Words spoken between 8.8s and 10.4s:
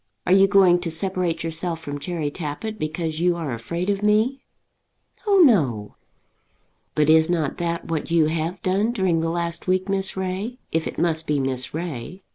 during the last week, Miss